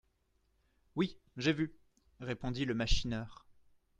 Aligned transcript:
Oui, 0.95 1.19
j'ai 1.37 1.53
vu, 1.53 1.75
répondit 2.21 2.65
le 2.65 2.73
machineur. 2.73 3.45